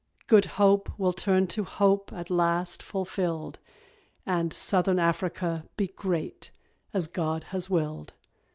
Good 0.25 0.45
Hope 0.57 0.89
will 0.97 1.13
turn 1.13 1.45
to 1.49 1.63
Hope 1.63 2.11
at 2.11 2.31
last 2.31 2.81
fulfilled, 2.81 3.59
And 4.25 4.51
Southern 4.51 4.97
Africa 4.97 5.65
be 5.77 5.89
great 5.89 6.49
as 6.91 7.05
God 7.05 7.43
has 7.53 7.69
willed. 7.69 8.13